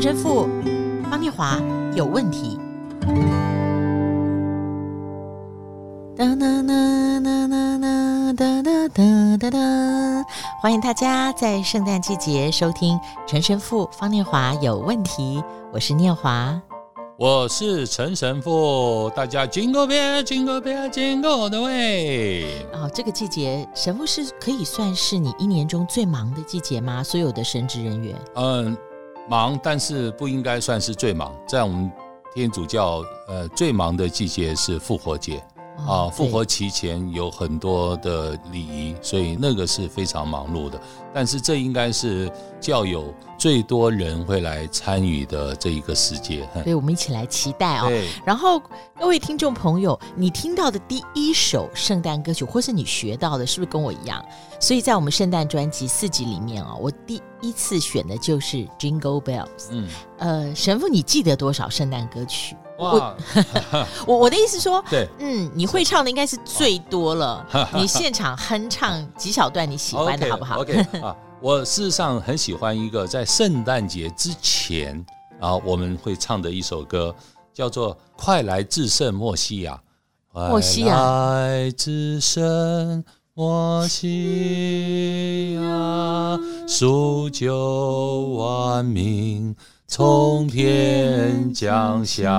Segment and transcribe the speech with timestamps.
[0.00, 0.48] 陈神父
[1.10, 1.60] 方念华
[1.94, 2.58] 有问题。
[6.16, 7.78] 哒哒哒哒哒
[8.32, 9.58] 哒哒哒哒哒！
[10.62, 15.44] 欢迎大家在圣诞季节收听陈神父方念华有问题。
[15.70, 16.58] 我是念华，
[17.18, 19.12] 我是陈神父。
[19.14, 22.46] 大家 Jingle Bell Jingle Bell Jingle all the way。
[22.72, 27.04] 哦，这个季节神父是可以算是你一年中最忙的季节吗？
[27.04, 28.16] 所有的神职人员？
[28.36, 28.74] 嗯，
[29.30, 31.32] 忙，但是不应该算是最忙。
[31.46, 31.88] 在我们
[32.34, 35.40] 天主教，呃，最忙的季节是复活节。
[35.86, 40.80] 啊，复活期前有很多的礼仪，所以那个是非常忙碌的。
[41.12, 46.46] 但是这应该是教友最多人会来参与的这一个时节。
[46.62, 47.90] 对，我们一起来期待哦。
[48.24, 48.60] 然后
[48.98, 54.22] 各位听众朋友，你听到的第一首圣诞歌曲，或是你学到的，是不是跟我一样？
[54.60, 59.68] 所以在我们圣诞专辑四集里面啊，我第一次选的就是 Jingle Bells。
[59.70, 62.54] 嗯，呃，神父，你记得多少圣诞歌曲？
[62.80, 63.14] 哇
[64.06, 67.46] 我 我我的意思说，对，嗯，你会唱的应该是最多了。
[67.76, 75.04] 你现场哼唱几小段你喜欢的好不好？OK, 啊，我事实上很喜欢一个在圣诞节之前
[75.40, 77.14] 啊，我们会唱的一首歌，
[77.52, 79.74] 叫做《快来至圣莫西亚》。
[80.48, 89.54] 莫西亚，快来至圣莫西亚，赎救万民。
[89.92, 92.32] 从天降下，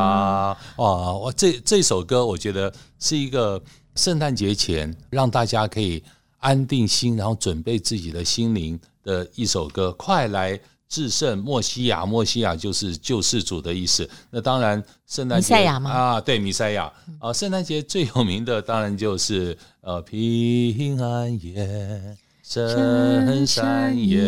[0.78, 1.14] 哇！
[1.14, 3.62] 我这这首歌，我觉得是一个
[3.94, 6.02] 圣诞节前让大家可以
[6.40, 9.92] 安定心，然后准备自己的心灵的一首歌。
[9.92, 14.10] 快来至圣莫西亚，莫西亚就是救世主的意思。
[14.30, 15.92] 那当然，圣诞节亚吗？
[15.92, 17.34] 啊，对，弥赛亚啊。
[17.34, 22.18] 圣诞节最有名的当然就是呃平安夜。
[22.52, 24.20] 圣山野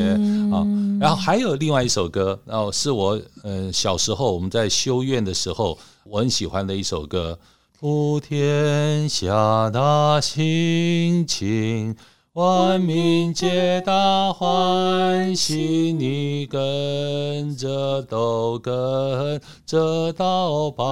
[0.50, 0.64] 啊，
[0.98, 7.38] 然后还有另外一首歌，然后是我呃小时候我们在修院的时候，我很喜欢的一首歌。
[7.80, 11.94] 普天下大心情，
[12.34, 20.84] 万民皆大欢喜，你跟着都跟着到白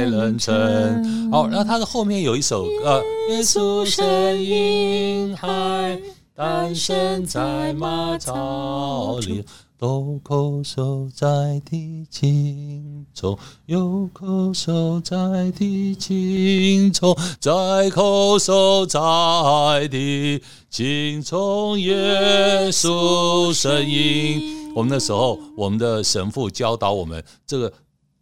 [0.00, 1.30] 人城。
[1.32, 3.02] 好，然后它的后面有一首呃。
[3.30, 5.98] 耶稣生婴孩
[6.38, 9.44] 诞生在马槽里，
[9.76, 20.40] 豆蔻手在地茎中，又蔻收在地茎中，再蔻收在地
[20.70, 21.76] 茎中。
[21.80, 27.72] 耶稣声音，我们那时候，我们的神父教导我们，这个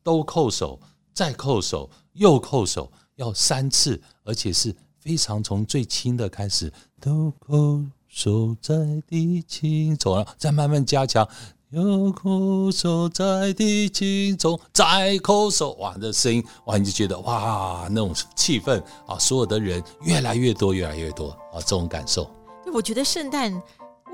[0.02, 0.80] 都蔻收，
[1.12, 4.74] 再蔻收，又蔻收，要三次，而且是。
[4.98, 8.74] 非常从最轻的开始，豆蔻手在
[9.06, 11.28] 地茎中，再慢慢加强，
[11.68, 22.24] 又蔻收在地茎中，再蔻收，哇，这声音哇，你就觉得哇，那种气氛啊，所有的人越来越多，越来越多啊，这种感受。
[22.64, 23.52] 对我觉得圣诞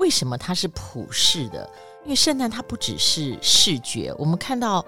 [0.01, 1.67] 为什么它是普世的？
[2.03, 4.85] 因为圣诞它不只是视觉，我们看到。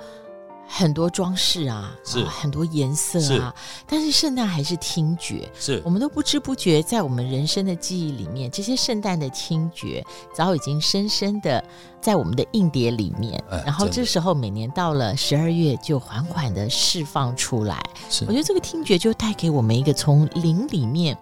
[0.68, 1.96] 很多装饰啊，
[2.28, 10.04] 很多颜色啊，是但是圣诞还是听觉，是我们都不知不觉在我们人生的记忆里面，这些圣诞的听觉
[10.34, 11.64] 早已经深深的
[12.02, 13.42] 在我们的硬碟里面。
[13.50, 17.82] 哎、然后这时候每年到了十二月，就缓缓的释放出来。
[18.10, 21.18] 是我觉得这个听觉就带给我们一个从灵里面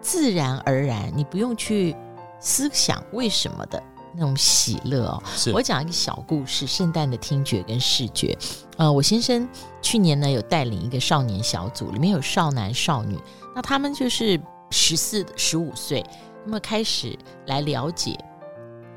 [0.00, 1.94] 自然而然，你不用去
[2.40, 3.82] 思想为什么的。
[4.16, 8.36] 那种喜乐哦，是我讲一个小故事：圣诞的听觉跟视觉。
[8.78, 9.46] 呃，我先生
[9.82, 13.18] 去年呢有带领一个少年小组，里面有少男少女，
[13.54, 14.40] 那他们就是
[14.70, 16.04] 十四、十五岁，
[16.44, 17.16] 那么开始
[17.46, 18.18] 来了解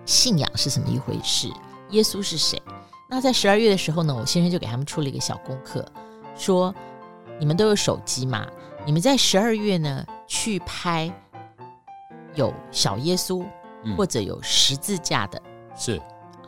[0.06, 1.52] 信仰是什么一回事，
[1.90, 2.62] 耶稣是谁。
[3.10, 5.86] 那在十二月的时候呢，我先生就给他们出了一个小功课，
[6.38, 6.74] 说：
[7.40, 8.48] 你们都有手机嘛？
[8.86, 11.12] 你们在十二月呢去拍
[12.36, 13.46] 有小耶稣。
[13.96, 15.42] 或者有十字架的，
[15.78, 15.98] 是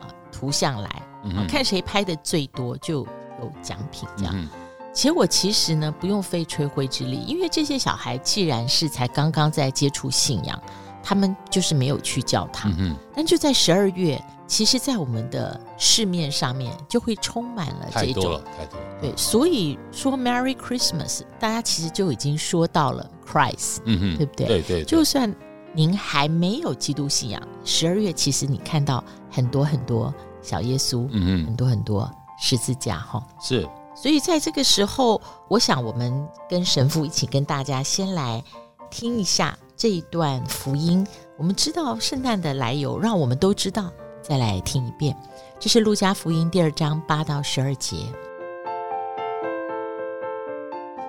[0.00, 1.02] 啊，图像来，
[1.48, 3.06] 看谁拍的最多就
[3.40, 4.48] 有奖品这样。
[4.92, 10.62] 其实我其实呢不用费吹灰之力，因为这些小孩既然是才刚刚在接触信仰，
[11.02, 12.70] 他们就是没有去教堂。
[13.14, 18.86] 但就在十二月，其实，在我们的市面上面就会充满了这种太多了，太多了。
[19.00, 24.46] 对，所以说 Merry Christmas，大家其实就已经说到了 Christ，嗯嗯，对不对？
[24.46, 25.34] 对，对对，就算。
[25.74, 33.68] 您还没有基督信仰，十二月其实你看到很多很多小耶稣，嗯嗯，很多很多十字架，哈，是。
[33.94, 38.42] 所以在这个时候，我想我们跟神父一起跟大家先来
[38.90, 41.06] 听一下这一段福音。
[41.36, 43.90] 我们知道圣诞的来由，让我们都知道
[44.22, 45.14] 再来听一遍。
[45.58, 47.96] 这是路加福音第二章八到十二节。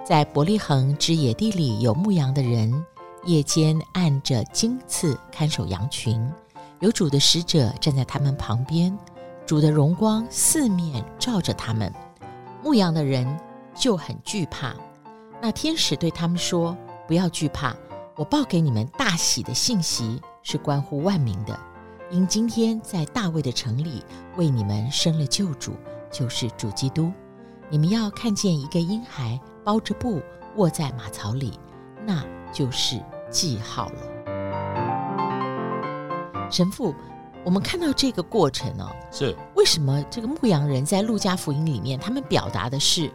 [0.06, 2.86] 在伯利恒之野地里有牧羊的人，
[3.26, 6.30] 夜间按着荆刺看守羊群，
[6.80, 8.98] 有主的使者站在他们旁边，
[9.46, 11.94] 主的荣光四面照着他们，
[12.62, 13.26] 牧羊的人
[13.74, 14.76] 就很惧怕。
[15.42, 16.76] 那天使对他们说
[17.08, 17.76] ：“不要惧怕，
[18.16, 21.58] 我报给你们大喜的信息，是关乎万民的。
[22.12, 24.04] 因今天在大卫的城里
[24.36, 25.74] 为你们生了救主，
[26.12, 27.12] 就是主基督。
[27.70, 30.22] 你们要看见一个婴孩包着布
[30.58, 31.58] 卧在马槽里，
[32.06, 32.24] 那
[32.54, 33.96] 就是记号了。”
[36.52, 36.94] 神父，
[37.44, 43.12] 我们看到这个过程呢、哦，是为什么这个牧羊人在路加福音里面，他们表达的是？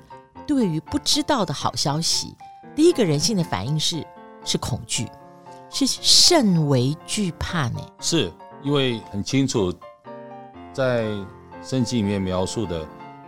[0.47, 2.35] 对于不知道的好消息，
[2.75, 4.03] 第一个人性的反应是
[4.45, 5.07] 是恐惧，
[5.69, 7.79] 是甚为惧怕呢？
[8.01, 8.33] 是
[8.63, 9.71] 因为很清楚，
[10.73, 11.05] 在
[11.63, 12.83] 圣经里面描述的，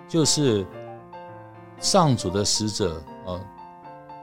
[0.08, 0.66] 就是
[1.78, 3.38] 上主的使者啊，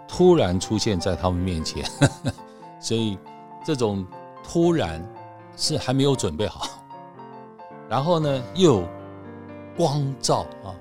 [0.07, 2.33] 突然出现在他们面前，呵呵，
[2.79, 3.17] 所以
[3.65, 4.05] 这种
[4.43, 5.03] 突然
[5.55, 6.67] 是还没有准备好，
[7.89, 8.87] 然后呢又有
[9.75, 10.73] 光照啊，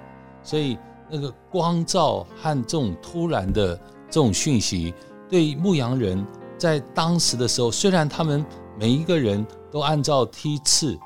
[0.43, 0.79] 所以。
[1.09, 3.77] 那个光照和这种突然的
[4.11, 4.93] 这种讯息，
[5.29, 6.27] 对牧羊人
[6.59, 8.45] 在当时的时候，虽然他们
[8.77, 10.99] 每一个人都按照梯次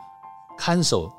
[0.57, 1.13] 看守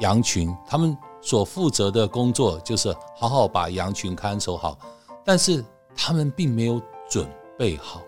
[0.00, 4.76] 羊群，他们所负责的工作就是好好把羊群看守好，
[5.24, 5.64] 但是
[5.96, 8.02] 他们并没有准备好，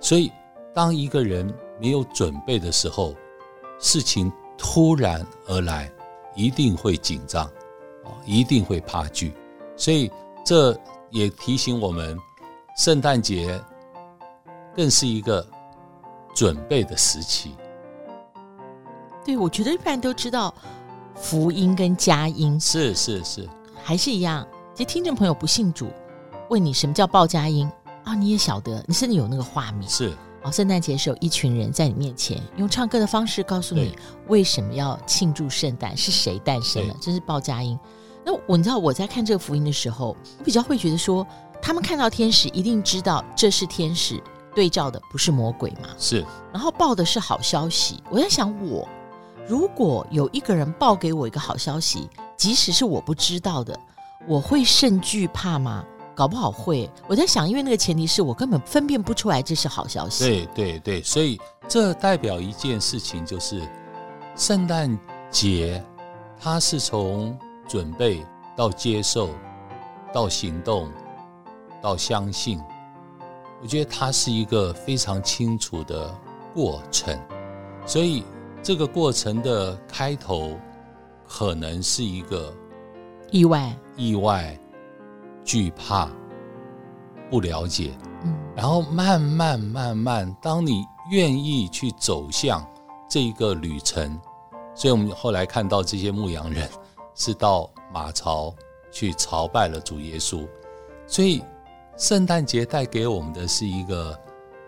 [0.00, 0.30] 所以
[0.74, 3.14] 当一个人没有准备的时候，
[3.78, 5.90] 事情突然而来，
[6.34, 7.50] 一定会紧张。
[8.24, 9.34] 一定会怕惧，
[9.76, 10.10] 所以
[10.44, 10.78] 这
[11.10, 12.18] 也提醒我们，
[12.76, 13.62] 圣诞节
[14.74, 15.46] 更是一个
[16.34, 17.54] 准备的时期。
[19.24, 20.54] 对，我觉得一般人都知道
[21.14, 23.48] 福音跟佳音，是是是，
[23.82, 24.46] 还是一样。
[24.74, 25.88] 其实听众朋友不信主，
[26.48, 27.70] 问你什么叫报佳音
[28.04, 28.14] 啊？
[28.14, 29.88] 你也晓得，你甚至有那个画面。
[29.88, 30.12] 是
[30.42, 33.96] 哦，圣诞节的时候，一群人在你面前用唱歌的方式告诉你
[34.28, 37.78] 为什么要庆祝圣诞，是谁诞生了，这是报佳音。
[38.24, 41.26] 那我你知道我在看这个福音的时候，我比较会觉得说，
[41.60, 44.22] 他们看到天使一定知道这是天使
[44.54, 45.88] 对照的，不是魔鬼嘛？
[45.98, 46.24] 是。
[46.52, 48.00] 然后报的是好消息。
[48.08, 48.88] 我在想我，我
[49.48, 53.76] 如果有一个人报给我一个好消息，即使是我不知道的，
[54.28, 55.84] 我会甚惧怕吗？
[56.18, 56.90] 搞不好会。
[57.06, 60.24] 我在想，因为那个前提是我根本分辨不出来这是好消息。
[60.24, 63.62] 对对对，所以这代表一件事情，就是
[64.34, 64.98] 圣诞
[65.30, 65.80] 节，
[66.40, 67.38] 它是从。
[67.68, 68.24] 准备
[68.56, 69.28] 到接受，
[70.10, 70.90] 到行动，
[71.82, 72.58] 到相信，
[73.60, 76.10] 我觉得它是一个非常清楚的
[76.54, 77.14] 过程。
[77.84, 78.24] 所以
[78.62, 80.58] 这个过程的开头
[81.28, 82.50] 可能是一个
[83.30, 84.58] 意外、意外、
[85.48, 86.10] 惧怕、
[87.30, 87.96] 不了解。
[88.22, 92.62] 嗯，然后慢慢慢慢，当你愿意去走向
[93.08, 94.20] 这一个旅程，
[94.74, 96.68] 所以我们后来看到这些牧羊人。
[97.20, 98.54] 是到马槽
[98.92, 100.46] 去朝拜了主耶稣，
[101.04, 101.42] 所以
[101.96, 104.16] 圣诞节带给我们的是一个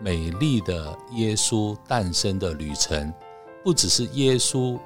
[0.01, 3.13] 美丽的耶稣诞生的旅程，
[3.63, 4.77] 不只是耶稣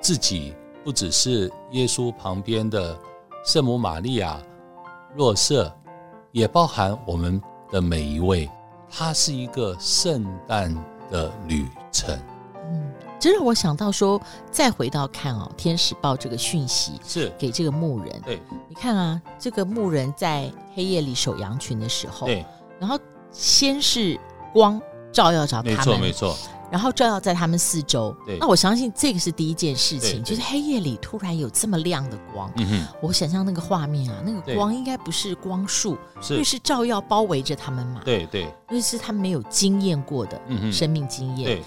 [0.00, 2.98] 自己，不只是耶稣旁边的
[3.44, 4.40] 圣母玛利亚、
[5.14, 5.72] 若瑟，
[6.32, 7.40] 也包含我们
[7.70, 8.48] 的每一位，
[8.90, 10.74] 它是一个圣诞
[11.10, 12.18] 的旅程。
[13.18, 14.18] 这让我想到说，
[14.50, 18.20] 再回到看哦，天使报这个讯息是给这个牧人。
[18.24, 22.46] 对，你看啊，这个牧人在黑夜里守羊群的时候，对，
[22.78, 22.98] 然后
[23.30, 24.18] 先是
[24.54, 24.80] 光
[25.12, 26.36] 照耀着他们，没错没错，
[26.70, 28.14] 然后照耀在他们四周。
[28.24, 32.50] 对，那我相信这个是第一件事情，就是黑夜里突然有这么亮的光。
[32.56, 35.96] 嗯哼，我想象那个画面啊，那个光应该不是光束，
[36.30, 38.00] 因为是照耀包围着他们嘛。
[38.04, 40.40] 对对，因为是他们没有经验过的
[40.72, 41.44] 生命经验。
[41.46, 41.62] 对。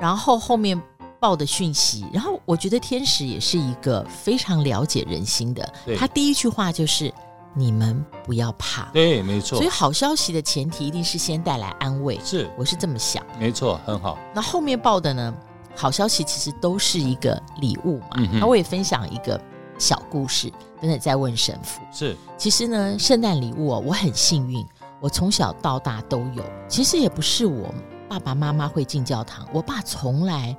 [0.00, 0.80] 然后后面
[1.18, 5.74] 报的讯息，然后我觉得天使也是一个非常了解人心的。
[5.98, 7.12] 他第一句话就是
[7.54, 9.58] ：“你们不要怕。”对，没错。
[9.58, 12.20] 所以好消息的前提一定是先带来安慰。
[12.24, 13.24] 是，我是这么想。
[13.38, 14.18] 没错，很好。
[14.34, 15.34] 那后面报的呢？
[15.76, 18.16] 好消息其实都是一个礼物嘛。
[18.32, 19.40] 那我也分享一个
[19.78, 20.50] 小故事，
[20.80, 21.80] 等等再问神父。
[21.92, 22.16] 是。
[22.36, 24.66] 其实呢，圣诞礼物哦，我很幸运，
[25.00, 26.42] 我从小到大都有。
[26.68, 27.72] 其实也不是我。
[28.08, 30.56] 爸爸妈妈会进教堂，我爸从来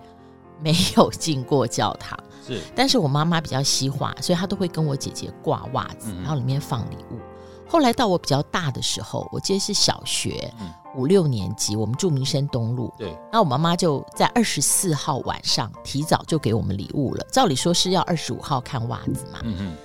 [0.62, 2.17] 没有进过教堂。
[2.56, 7.20] 是，但是我妈妈比较西化，所以她都会跟我姐姐挂袜子，然后里面放礼物。
[7.68, 10.51] 后来到我比较大的时候，我记得是小学
[10.96, 12.91] 五六年级，我们住民生东路。
[12.98, 17.24] 对，那我妈妈就在二十四号晚上提早就给我们礼物了。
[17.32, 19.39] 照理说是要二十五号看袜子嘛。
[19.44, 19.77] 嗯嗯。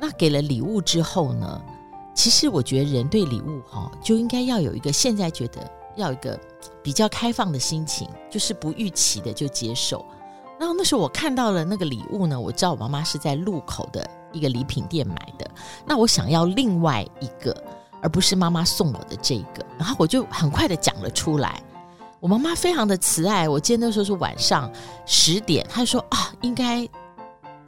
[0.00, 1.62] 那给了礼物之后呢，
[2.12, 5.60] 其实我觉得人对礼物哈，就应该要有一个现在觉得
[5.94, 6.36] 要有一个
[6.82, 10.04] 比较开放的心情，就是不预期的就接受。
[10.58, 15.48] 然后那时候我看到了那个礼物呢，我知道我妈妈是在路口的一个礼品店买的。
[15.86, 17.56] 那我想要另外一个，
[18.02, 19.64] 而不是妈妈送我的这个。
[19.78, 21.62] 然后我就很快的讲了出来。
[22.18, 23.48] 我妈妈非常的慈爱。
[23.48, 24.68] 我记得那时候是晚上
[25.06, 26.88] 十点，她说啊，应该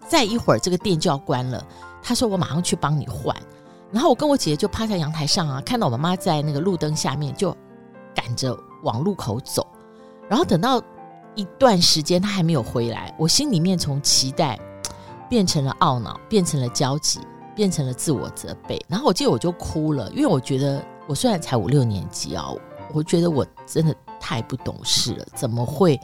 [0.09, 1.64] 再一会儿这个店就要关了。
[2.02, 3.37] 她说我马上去帮你换。
[3.92, 7.56] 然后我跟我姐姐就趴在阳台上啊，看到我妈妈在那个路灯下面就
[8.16, 9.64] 赶着往路口走。
[10.28, 10.82] 然后等到。
[11.34, 14.58] 一段时间他还没有回来，我心里面从期待
[15.28, 17.20] 变成了懊恼，变成了焦急，
[17.54, 18.84] 变成了自我责备。
[18.88, 22.46] 然后我记得我就哭了，因为我觉得我虽然才五六年级啊，
[22.92, 25.99] 我觉得我真的太不懂事了，怎么会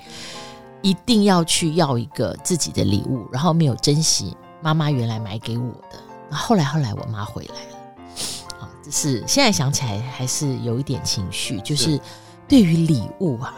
[0.80, 5.98] 一定要去要一个自己的礼物，然后没有珍惜妈妈原来买给我的。
[6.30, 12.00] 然后后来后来我妈回来了，啊，就是现在想起来还是有一点情绪，就是
[12.46, 13.54] 对于礼物啊。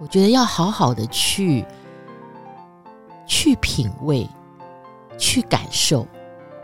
[0.00, 1.64] 我觉得要好好的去
[3.26, 4.26] 去品味，
[5.18, 6.06] 去感受，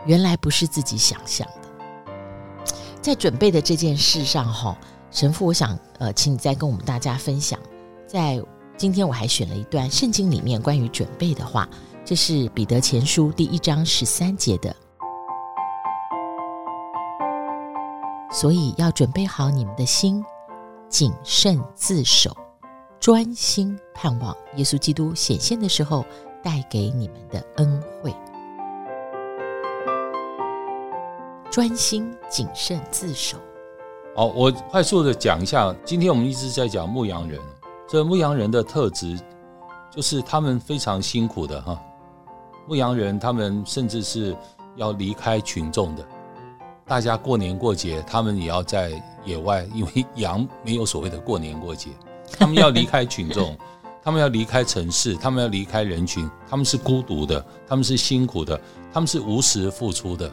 [0.05, 2.65] 原来不是自己想象的。
[2.99, 4.75] 在准备的这件事上，哈，
[5.11, 7.59] 神父，我想呃，请你再跟我们大家分享。
[8.07, 8.43] 在
[8.75, 11.69] 今天我还选了一段圣经里面关于准备的话，
[12.03, 14.75] 这是彼得前书第一章十三节的。
[18.31, 20.25] 所以要准备好你们的心，
[20.89, 22.35] 谨慎自守。
[22.99, 26.05] 专心盼望耶稣基督显现的时候
[26.43, 28.13] 带给你们的恩惠。
[31.49, 33.37] 专心谨慎自守。
[34.15, 35.73] 好，我快速的讲一下。
[35.85, 37.39] 今天我们一直在讲牧羊人，
[37.87, 39.17] 这牧羊人的特质
[39.89, 41.79] 就是他们非常辛苦的哈。
[42.67, 44.35] 牧羊人他们甚至是
[44.75, 46.05] 要离开群众的，
[46.85, 48.91] 大家过年过节，他们也要在
[49.23, 51.91] 野外，因为羊没有所谓的过年过节。
[52.37, 53.57] 他们要离开群众，
[54.03, 58.59] 他们要离开城市，他们要离开人群，他们是孤独的，他们是辛苦的，
[58.91, 60.31] 他们是无时付出的，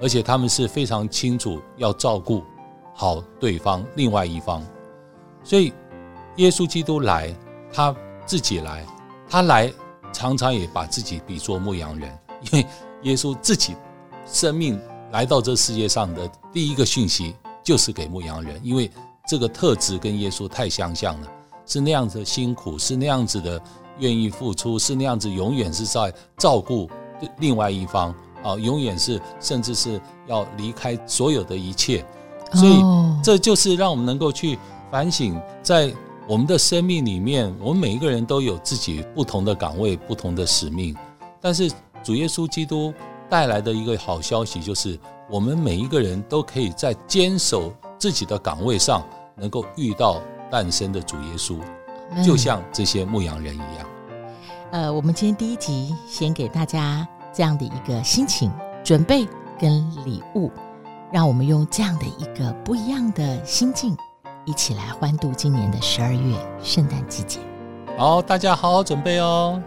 [0.00, 2.42] 而且他们是非常清楚要照顾
[2.94, 4.62] 好对方另外一方。
[5.44, 5.72] 所以，
[6.36, 7.34] 耶稣基督来，
[7.72, 7.94] 他
[8.26, 8.84] 自己来，
[9.28, 9.72] 他来
[10.12, 12.18] 常常也把自己比作牧羊人，
[12.50, 12.66] 因为
[13.02, 13.74] 耶稣自己
[14.26, 14.80] 生命
[15.12, 18.90] 来到这世界上的第一个讯息就是给牧羊人，因为。
[19.30, 21.28] 这个特质跟耶稣太相像了，
[21.64, 23.62] 是那样子的辛苦，是那样子的
[24.00, 26.90] 愿意付出，是那样子永远是在照顾
[27.38, 32.04] 另外一方啊，永远是甚至是要离开所有的一切，
[32.54, 32.82] 所以
[33.22, 34.58] 这就是让我们能够去
[34.90, 35.94] 反省，在
[36.26, 40.92] 我们的生命里面，我们每一个人都有自己不同的岗位、不同的使命，
[41.40, 41.70] 但是
[42.02, 42.92] 主耶稣基督
[43.28, 44.98] 带来的一个好消息就是，
[45.30, 49.06] 我们每一个人都可以在坚守自己的岗位上。
[49.40, 50.20] 能够遇到
[50.50, 51.58] 诞生的主耶稣，
[52.22, 53.86] 就像这些牧羊人一样。
[54.70, 58.52] 呃，我们今天第一集先给大家这样的一个心情
[58.84, 59.26] 准备
[59.58, 60.52] 跟礼物，
[61.10, 63.96] 让我们用这样的一个不一样的心境，
[64.44, 67.40] 一起来欢度今年的十二月圣诞季节。
[67.96, 69.60] 好，大家好好准备哦。